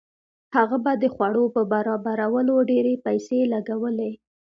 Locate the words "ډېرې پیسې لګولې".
2.69-4.11